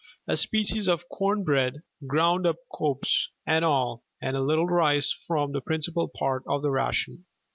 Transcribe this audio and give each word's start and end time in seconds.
A 0.27 0.35
species 0.35 0.87
of 0.87 1.07
corn 1.09 1.43
bread, 1.43 1.83
ground 2.07 2.47
up 2.47 2.55
cobs 2.73 3.29
and 3.45 3.63
all, 3.63 4.03
and 4.19 4.35
a 4.35 4.41
little 4.41 4.65
rice 4.65 5.13
form 5.27 5.51
the 5.51 5.61
principal 5.61 6.07
part 6.17 6.41
of 6.47 6.63
the 6.63 6.71
ration. 6.71 7.25